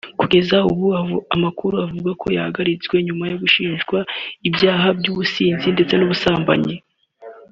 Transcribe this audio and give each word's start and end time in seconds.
Kugeza 0.19 0.57
ubu 0.71 0.87
amakuru 1.35 1.75
avuga 1.85 2.11
ko 2.21 2.25
yahagaritswe 2.35 2.95
nyuma 3.07 3.23
yo 3.31 3.35
gushinjwa 3.43 3.97
ibyaha 4.47 4.87
by’ubusinzi 4.97 5.67
ndetse 5.75 5.93
n’ubusambanyi 5.95 6.75